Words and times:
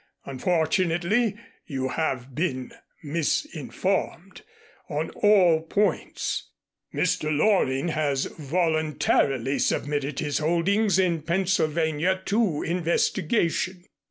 Unfortunately 0.25 1.35
you 1.67 1.89
have 1.89 2.33
been 2.33 2.73
misinformed 3.03 4.41
on 4.89 5.11
all 5.11 5.61
points. 5.61 6.49
Mr. 6.91 7.31
Loring 7.31 7.89
has 7.89 8.25
voluntarily 8.25 9.59
submitted 9.59 10.17
his 10.19 10.39
holdings 10.39 10.97
in 10.97 11.21
Pennsylvania 11.21 12.19
to 12.25 12.63
investigation. 12.63 13.85